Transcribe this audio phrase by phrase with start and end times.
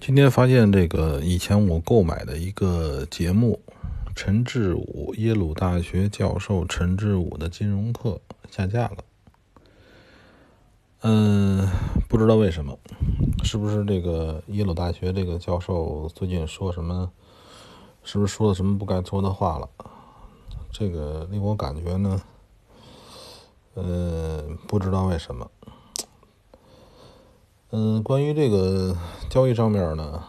[0.00, 3.60] 今天发现这个以前我购买的一个节目，
[4.14, 8.96] 陈志武耶鲁大学教授陈志武的金融课下架了。
[11.00, 11.68] 嗯，
[12.08, 12.78] 不知道为什么，
[13.42, 17.10] 是不是这个耶鲁大学这个教授最近说什么？
[18.04, 19.68] 是不是说了什么不该说的话了？
[20.72, 22.22] 这个令我感觉呢，
[23.74, 25.50] 呃，不知道为什么。
[27.70, 28.96] 嗯，关于这个
[29.28, 30.24] 交易上面呢，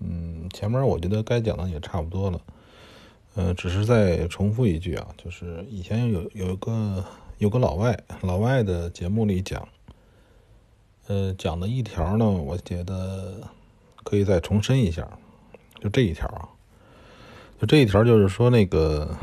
[0.00, 2.38] 嗯，前面我觉得该讲的也差不多了，
[3.34, 7.02] 呃，只是再重复一句啊，就是以前有有一个
[7.38, 9.66] 有个老外，老外的节目里讲，
[11.06, 13.48] 呃，讲的一条呢，我觉得
[14.04, 15.08] 可以再重申一下，
[15.80, 16.50] 就这一条啊，
[17.58, 19.16] 就这一条就是说那个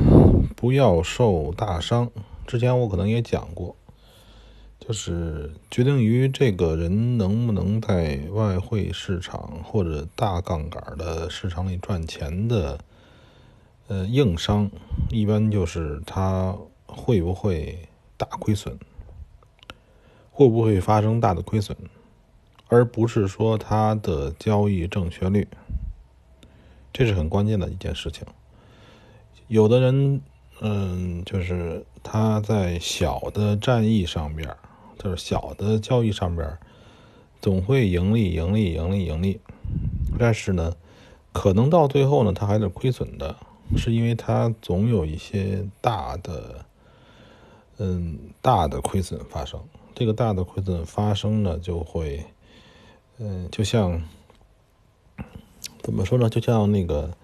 [0.55, 2.09] 不要受大伤，
[2.47, 3.75] 之前我可能也讲过。
[4.79, 12.79] 就是决定于这个人能不能在外汇市场或者大杠杆的市场里赚钱的，
[13.87, 14.71] 呃，硬伤，
[15.11, 18.79] 一般就是他会不会大亏损，
[20.31, 21.77] 会不会发生大的亏损，
[22.67, 25.47] 而不是说他的交易正确率，
[26.91, 28.25] 这是很关键的一件事情。
[29.47, 30.21] 有的人，
[30.61, 34.49] 嗯，就是他在小的战役上边。
[34.99, 36.59] 就是小的交易上边，
[37.41, 39.39] 总会盈利、盈利、盈利、盈利，
[40.19, 40.75] 但是呢，
[41.33, 43.35] 可能到最后呢，它还是亏损的，
[43.75, 46.65] 是因为它总有一些大的，
[47.77, 49.59] 嗯，大的亏损发生。
[49.95, 52.23] 这个大的亏损发生呢，就会，
[53.17, 54.03] 嗯，就像
[55.81, 56.29] 怎么说呢？
[56.29, 57.17] 就像那个。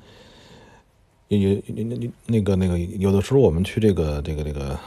[1.38, 4.78] 有有那那个那个有的时候我们去这个这个这个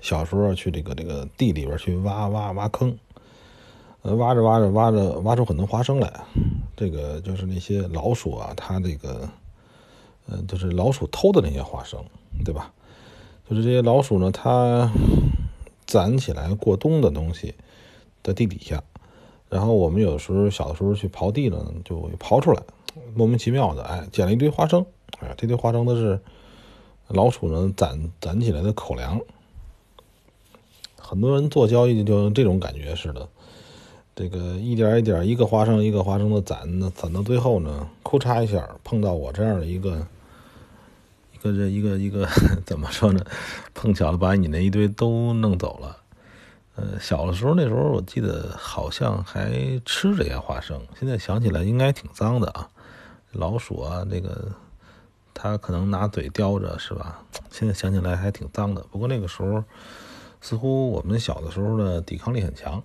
[0.00, 2.96] 小时候去这个这个地里边去挖挖挖坑，
[4.02, 6.12] 呃挖着挖着挖着挖出很多花生来，
[6.76, 9.28] 这个就是那些老鼠啊，它这个
[10.26, 12.02] 呃就是老鼠偷的那些花生，
[12.44, 12.72] 对吧？
[13.48, 14.90] 就是这些老鼠呢，它
[15.86, 17.54] 攒起来过冬的东西
[18.22, 18.82] 在地底下，
[19.48, 22.62] 然后我们有时候小的时候去刨地呢，就刨出来，
[23.14, 24.84] 莫名其妙的哎捡了一堆花生。
[25.20, 26.20] 哎，这堆花生都是
[27.08, 29.20] 老鼠呢攒攒起来的口粮。
[30.96, 33.28] 很多人做交易就这种感觉似的，
[34.16, 40.06] 这个一点一点，一个花生一个花生的攒，攒到最后呢，咔嚓一下碰到我这样的一个
[41.32, 42.26] 一个这一个一个
[42.64, 43.22] 怎么说呢？
[43.74, 45.98] 碰巧了把你那一堆都弄走了。
[46.76, 52.68] 呃，小的时候那时候我记得好像还吃这些花生，现在想起来应该挺脏的啊，
[53.32, 54.50] 老鼠啊这个。
[55.34, 57.22] 他可能拿嘴叼着，是吧？
[57.50, 58.80] 现在想起来还挺脏的。
[58.90, 59.62] 不过那个时候，
[60.40, 62.82] 似乎我们小的时候的抵抗力很强，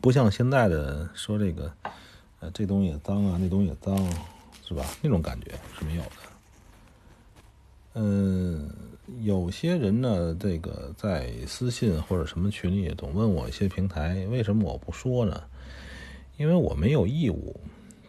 [0.00, 1.72] 不像现在的说这个，
[2.40, 3.96] 呃，这东西也脏啊，那东西也脏，
[4.66, 4.84] 是吧？
[5.02, 6.10] 那种感觉是没有的。
[7.94, 8.68] 嗯，
[9.22, 15.42] 有些人呢，这个在私信或者什么群里总问我一些平台，为什么我不说呢？
[16.36, 17.60] 因为我没有义务。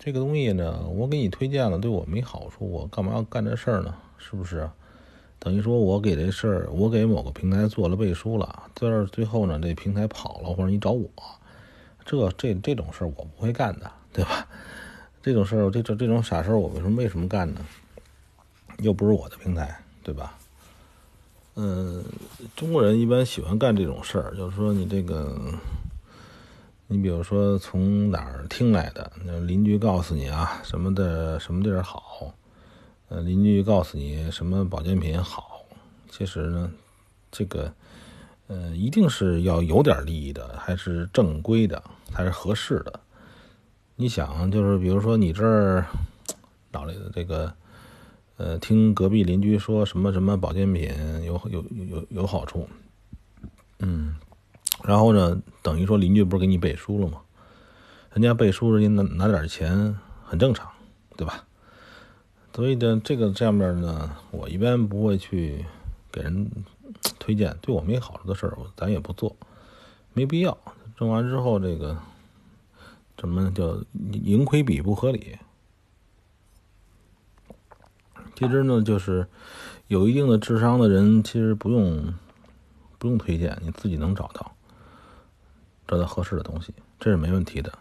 [0.06, 3.96] 这个东西呢，我给你推荐了，对我没好处，我干嘛要干这事儿呢？
[4.20, 4.70] 是不是？
[5.40, 11.10] 等于说我给这事儿，我给某个平台做了背书了，在这最后呢，这平台跑了，或者你找我，
[12.06, 14.48] 这这这种事儿我不会干的，对吧？
[15.24, 17.66] 这种事儿，这这这种傻事儿，我为什么为什么干呢？
[18.82, 20.38] 又不是我的平台，对吧？
[21.56, 22.06] 嗯，
[22.56, 25.36] 中国人一般喜欢干这种事儿，就是说你这个。
[26.88, 29.12] 你比如说从哪儿听来的？
[29.24, 32.32] 那邻居告诉你啊，什么的什么地儿好？
[33.10, 35.66] 呃，邻居告诉你什么保健品好？
[36.10, 36.72] 其实呢，
[37.32, 37.74] 这个
[38.48, 43.00] 呃，一定是要有点利益的，还是正规的，才是合适的。
[43.96, 45.86] 你想，就是比如说你这儿
[46.72, 47.52] 脑里的这个
[48.38, 50.92] 呃，听隔壁邻居说什么什么保健品
[51.24, 52.70] 有有有有好处，
[53.80, 54.16] 嗯。
[54.88, 57.22] 然后呢，等于说邻居不是给你背书了吗？
[58.14, 60.72] 人家背书，人家拿拿点钱很正常，
[61.18, 61.44] 对吧？
[62.54, 65.66] 所以呢，这个这样面呢，我一般不会去
[66.12, 66.50] 给人
[67.20, 69.36] 推荐对我没好处的事儿，咱也不做，
[70.14, 70.58] 没必要。
[70.96, 71.98] 挣完之后，这个
[73.18, 73.84] 怎么叫
[74.14, 75.38] 盈亏比不合理？
[78.36, 79.28] 其实呢，就是
[79.88, 82.14] 有一定的智商的人，其实不用
[82.98, 84.55] 不用推荐，你自己能找到。
[85.88, 87.72] 找到合适的东西，这是没问题的。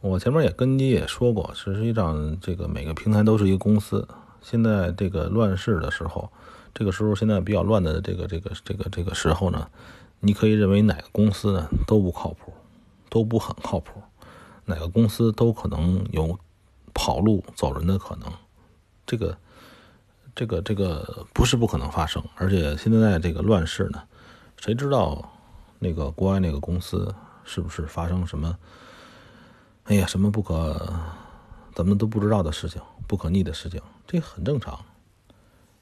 [0.00, 4.06] 我前面也跟你也说过，实际上这个每个平台都是一个公司。
[4.40, 6.30] 现在这个乱世的时候，
[6.72, 9.68] 这个时候现在比较乱的这个这个这个这个时候呢，
[10.20, 12.52] 你可以认为哪个公司呢都不靠谱，
[13.08, 14.00] 都不很靠谱。
[14.66, 16.38] 哪个公司都可能有
[16.94, 18.30] 跑路走人的可能，
[19.06, 19.36] 这个
[20.34, 24.02] 这个这个不是不可能发生，而且现在这个乱世呢，
[24.58, 25.32] 谁知道
[25.78, 27.14] 那个国外那个公司
[27.44, 28.58] 是不是发生什么？
[29.84, 30.92] 哎呀，什么不可
[31.74, 34.84] 咱们都不知道的事情，不可逆的事情，这很正常，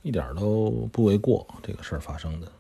[0.03, 1.47] 一点都不为过。
[1.63, 2.53] 这个事儿发生的，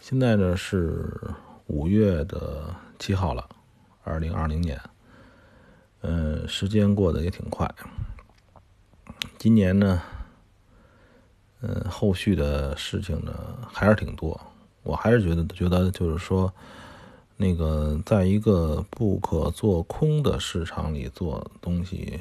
[0.00, 1.18] 现在呢是
[1.66, 3.48] 五月的七号了。
[4.04, 4.78] 二零二零年，
[6.00, 7.72] 嗯，时间过得也挺快。
[9.38, 10.02] 今年呢，
[11.60, 13.32] 嗯，后续的事情呢
[13.72, 14.38] 还是挺多。
[14.82, 16.52] 我还是觉得，觉得就是说，
[17.36, 22.20] 那个在一个不可做空的市场里做东西、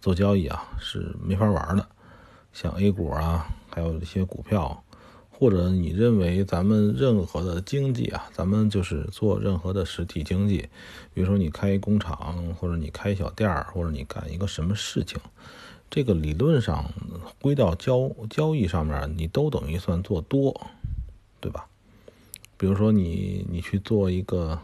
[0.00, 1.86] 做交易啊，是没法玩的。
[2.52, 4.82] 像 A 股啊，还有一些股票。
[5.34, 10.68] 或者你认为咱们任何的经济啊，咱们就是做任何的实体经济，
[11.12, 15.18] 比如说你开工厂，或者你开小店儿，或者你干一个什么事情，
[15.90, 16.88] 这个理论上
[17.40, 20.60] 归到交交易上面，你都等于算做多，
[21.42, 21.66] 对吧？
[22.56, 24.58] 比如说你你去做一个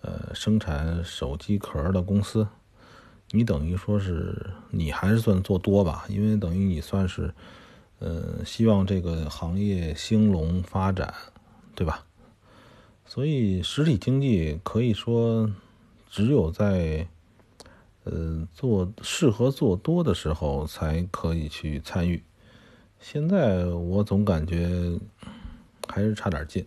[0.00, 2.48] 呃生产手机壳的公司，
[3.32, 7.34] 你等于说是你还是算做多吧，因为等于你算是。
[7.98, 11.14] 呃，希望这个行业兴隆发展，
[11.74, 12.04] 对吧？
[13.06, 15.50] 所以实体经济可以说
[16.10, 17.08] 只有在
[18.04, 22.22] 呃做适合做多的时候才可以去参与。
[23.00, 25.00] 现在我总感觉
[25.88, 26.66] 还是差点劲，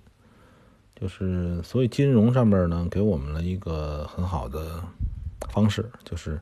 [0.95, 4.83] 就是所以金融上面呢给我们了一个很好的
[5.49, 6.39] 方式，就是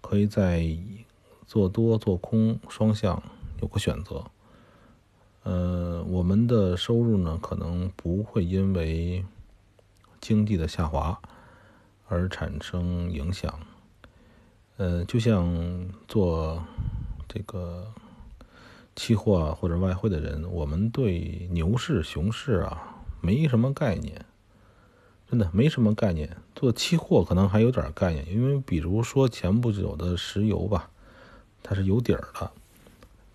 [0.00, 0.64] 可以在
[1.46, 3.22] 做多做空双向。
[3.60, 4.24] 有个选择，
[5.44, 9.24] 呃，我们的收入呢，可能不会因为
[10.20, 11.16] 经济的下滑
[12.08, 13.60] 而产生影响。
[14.78, 16.60] 呃，就像做
[17.28, 17.86] 这个
[18.94, 24.24] 期货或者外汇的人，我们对牛市、熊市啊没什么概念，
[25.30, 26.36] 真的没什么概念。
[26.54, 30.90] 做期货可能还有点概念，因为比如说前不久的石油吧，
[31.62, 32.50] 它是有底儿的。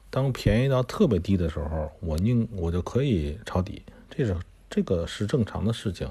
[0.10, 4.38] 当便宜到特别低的时候，我宁我就可以抄底，这是
[4.70, 6.10] 这个是正常的事情。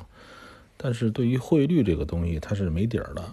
[0.76, 3.25] 但是对于汇率这个东西，它是没底儿的，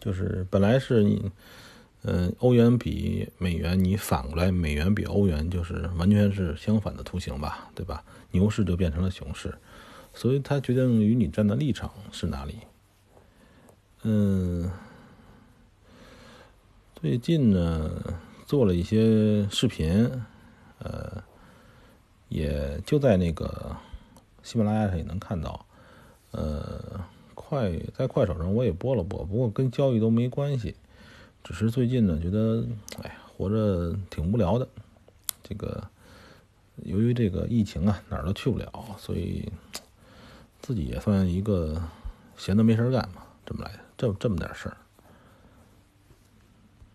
[0.00, 1.30] 就是本来是你，
[2.04, 8.04] 嗯，欧元比美元，你反过来美元比欧元，就是完全是相反的图形吧，对吧？
[8.30, 9.54] 牛市就变成了熊市，
[10.12, 12.58] 所以它决定于你站的立场是哪里。
[14.02, 14.70] 嗯，
[16.94, 17.90] 最近呢。
[18.46, 20.06] 做了一些视频，
[20.78, 21.24] 呃，
[22.28, 23.74] 也就在那个
[24.42, 25.64] 喜马拉雅上也能看到，
[26.32, 27.00] 呃，
[27.34, 30.76] 快在快手上我也播了播，不过跟交易都没关系，
[31.44, 32.66] 只是最近呢觉得，
[33.02, 34.66] 哎呀，活着挺无聊的，
[35.42, 35.86] 这个
[36.84, 39.52] 由于这个疫情啊，哪儿都去不了，所以
[40.62, 41.80] 自己也算一个
[42.38, 44.76] 闲的没事干嘛，这么来的，这这么点事儿。